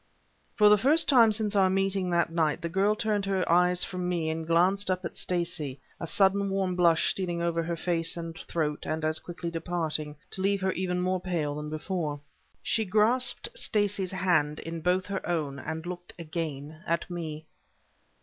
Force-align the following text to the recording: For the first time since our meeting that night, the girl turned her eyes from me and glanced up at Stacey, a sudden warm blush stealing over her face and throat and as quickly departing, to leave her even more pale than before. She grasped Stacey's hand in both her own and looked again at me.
For 0.55 0.67
the 0.67 0.79
first 0.79 1.07
time 1.07 1.31
since 1.31 1.55
our 1.55 1.69
meeting 1.69 2.09
that 2.09 2.31
night, 2.31 2.63
the 2.63 2.69
girl 2.69 2.95
turned 2.95 3.23
her 3.25 3.47
eyes 3.47 3.83
from 3.83 4.09
me 4.09 4.31
and 4.31 4.47
glanced 4.47 4.89
up 4.89 5.05
at 5.05 5.15
Stacey, 5.15 5.79
a 5.99 6.07
sudden 6.07 6.49
warm 6.49 6.75
blush 6.75 7.09
stealing 7.11 7.39
over 7.39 7.61
her 7.61 7.75
face 7.75 8.17
and 8.17 8.35
throat 8.35 8.87
and 8.87 9.05
as 9.05 9.19
quickly 9.19 9.51
departing, 9.51 10.15
to 10.31 10.41
leave 10.41 10.61
her 10.61 10.71
even 10.71 10.99
more 10.99 11.21
pale 11.21 11.53
than 11.53 11.69
before. 11.69 12.19
She 12.63 12.83
grasped 12.83 13.49
Stacey's 13.53 14.09
hand 14.13 14.57
in 14.61 14.81
both 14.81 15.05
her 15.05 15.23
own 15.29 15.59
and 15.59 15.85
looked 15.85 16.13
again 16.17 16.77
at 16.87 17.07
me. 17.07 17.45